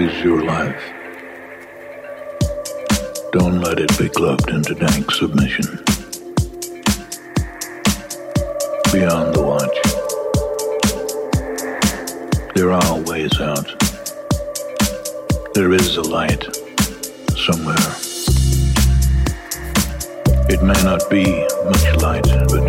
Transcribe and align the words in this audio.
is 0.00 0.24
your 0.24 0.42
life. 0.42 0.82
Don't 3.32 3.60
let 3.60 3.78
it 3.78 3.98
be 3.98 4.08
clubbed 4.08 4.48
into 4.48 4.74
dank 4.74 5.10
submission. 5.10 5.66
Be 8.92 9.04
on 9.04 9.26
the 9.36 9.42
watch. 9.50 9.78
There 12.54 12.72
are 12.72 12.98
ways 13.10 13.38
out. 13.40 13.68
There 15.54 15.72
is 15.74 15.96
a 15.98 16.02
light 16.02 16.44
somewhere. 17.46 17.90
It 20.48 20.62
may 20.62 20.80
not 20.82 21.10
be 21.10 21.24
much 21.72 21.86
light, 22.00 22.28
but 22.52 22.64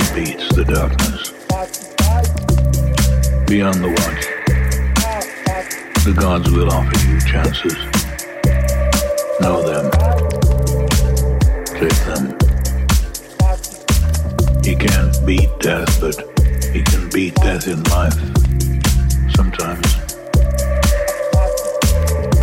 it 0.00 0.08
beats 0.14 0.46
the 0.54 0.64
darkness. 0.68 1.32
Be 3.48 3.62
on 3.62 3.80
the 3.80 3.88
watch. 3.88 4.27
The 6.04 6.14
gods 6.18 6.50
will 6.50 6.70
offer 6.70 7.06
you 7.06 7.20
chances. 7.20 7.74
Know 9.40 9.62
them. 9.62 9.90
Take 11.78 11.98
them. 12.06 12.38
He 14.64 14.74
can't 14.74 15.26
beat 15.26 15.50
death, 15.58 16.00
but 16.00 16.16
he 16.72 16.82
can 16.82 17.10
beat 17.10 17.34
death 17.36 17.66
in 17.66 17.82
life. 17.84 18.14
Sometimes. 19.36 19.94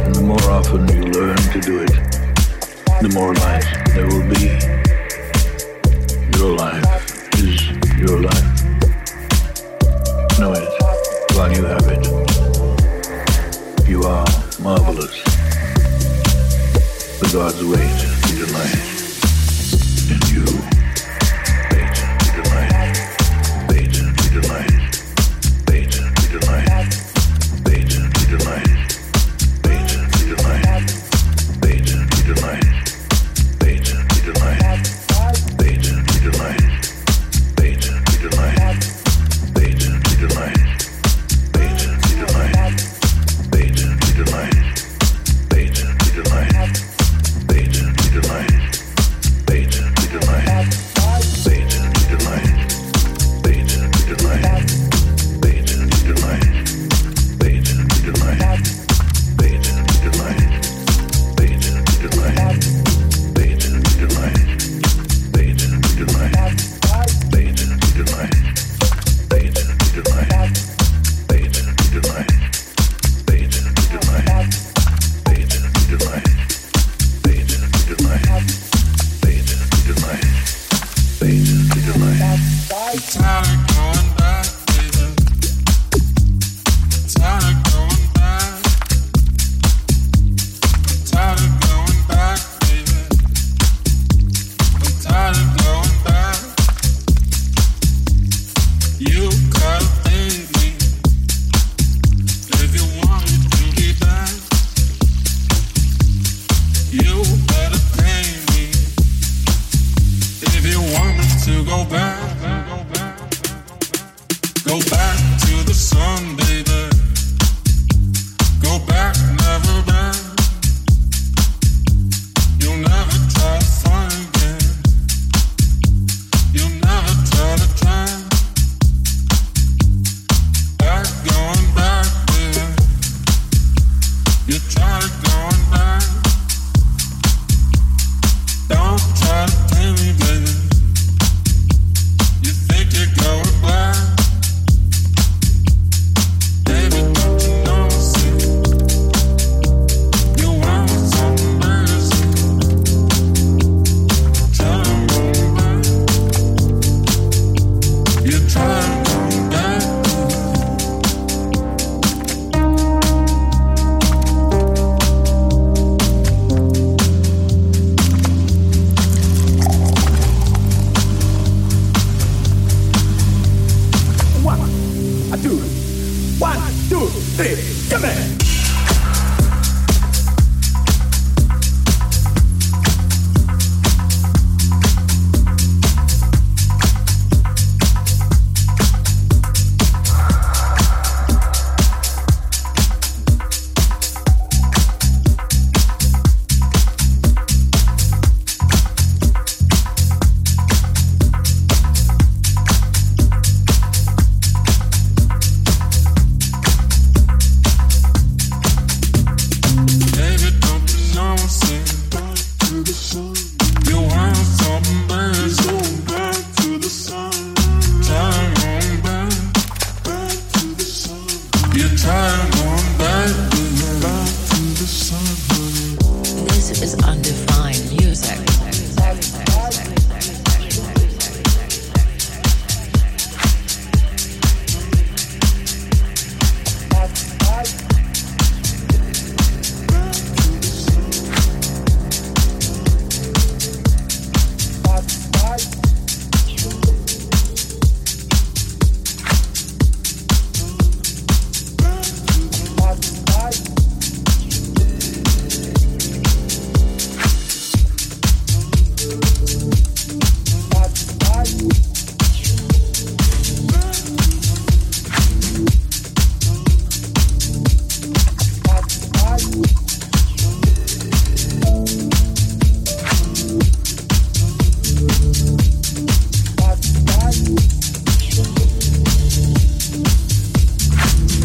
And 0.04 0.14
the 0.14 0.22
more 0.22 0.52
often 0.52 0.88
you 0.90 1.06
learn 1.12 1.38
to 1.38 1.60
do 1.62 1.80
it, 1.82 1.92
the 3.02 3.10
more 3.14 3.34
life 3.34 3.66
there 3.96 4.08
will 4.08 4.30
be. 4.30 4.75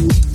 Yo 0.01 0.30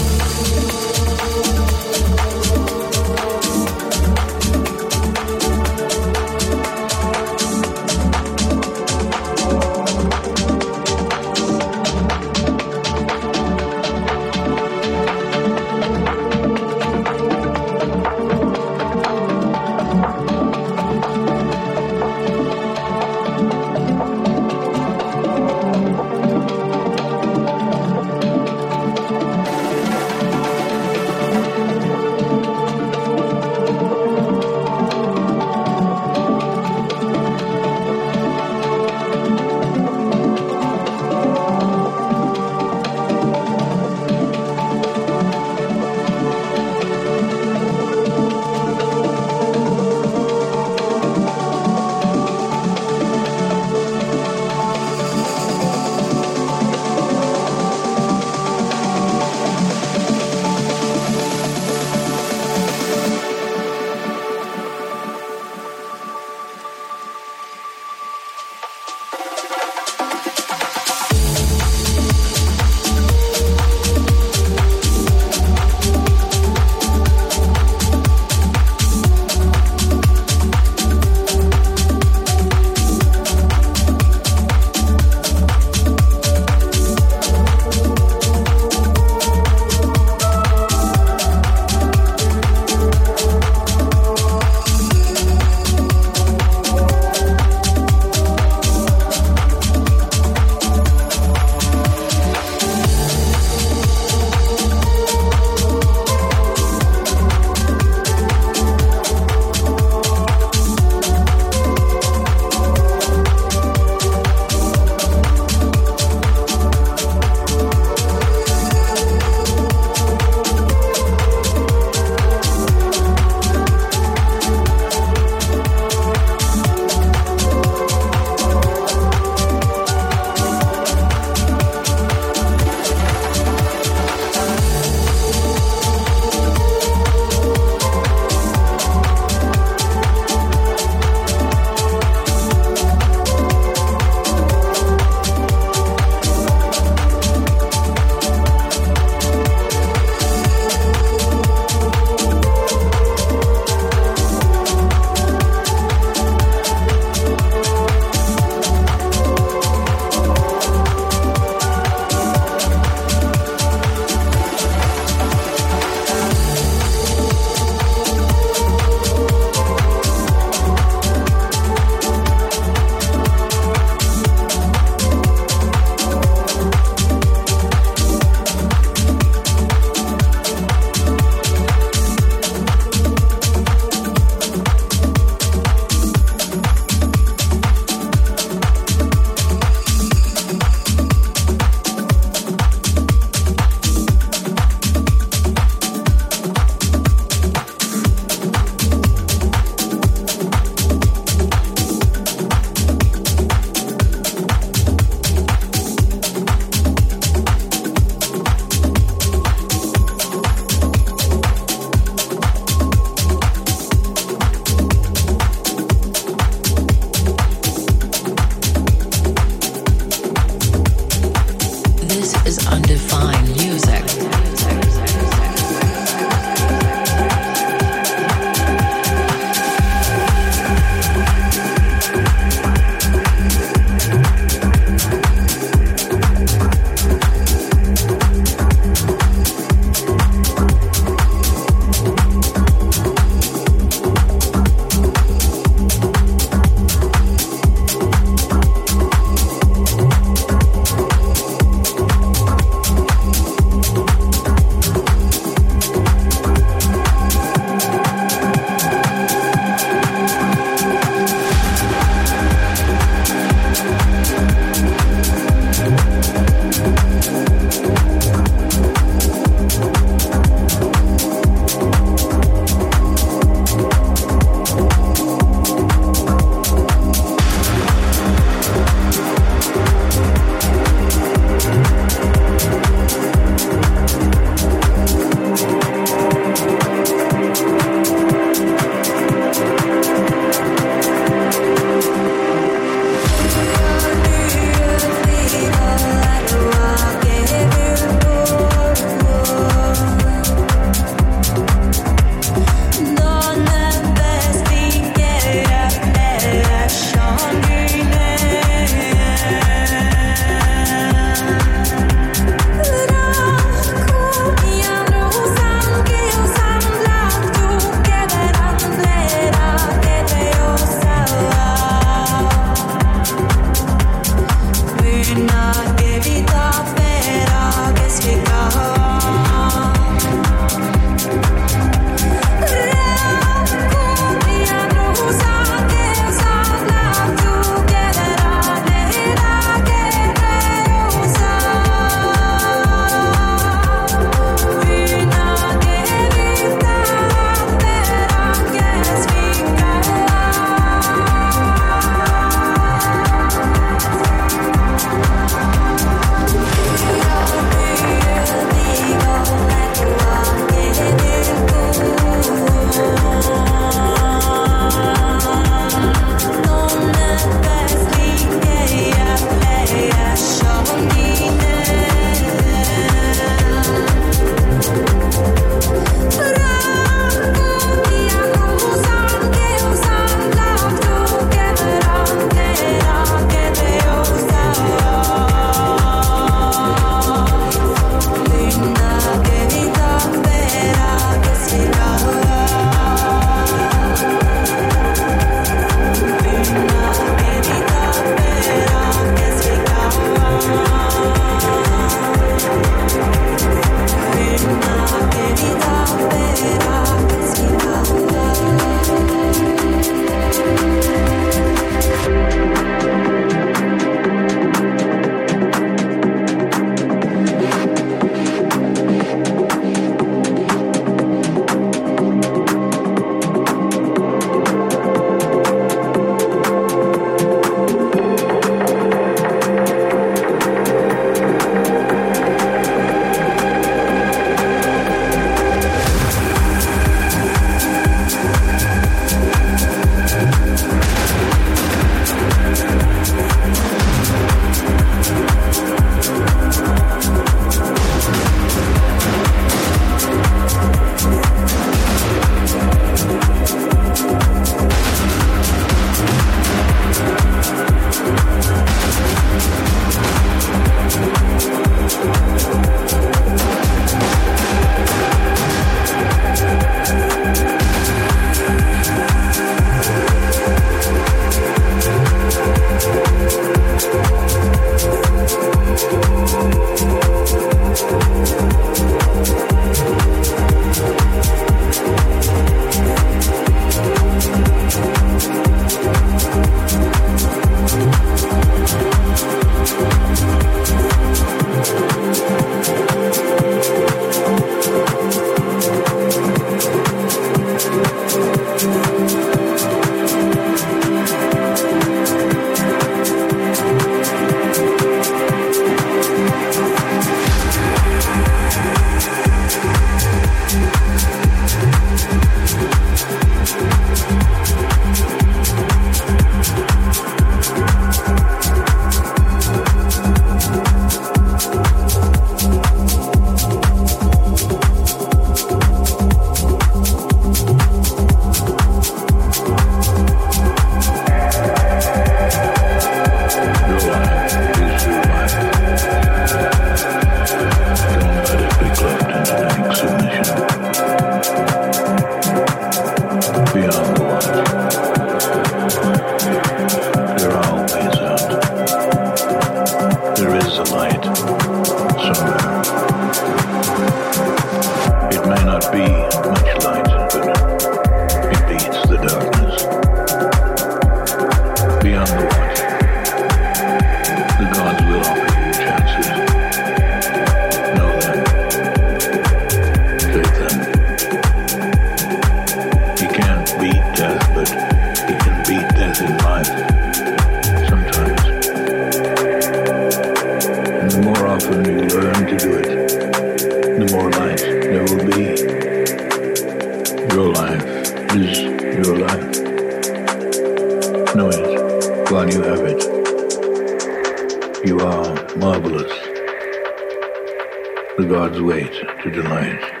The 598.41 598.47
gods 598.47 598.59
wait 598.59 598.91
to 599.21 599.29
delight. 599.29 600.00